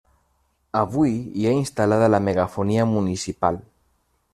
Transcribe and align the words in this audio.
Avui 0.79 1.11
hi 1.41 1.45
ha 1.45 1.53
instal·lada 1.57 2.11
la 2.15 2.23
megafonia 2.31 2.91
municipal. 2.97 3.63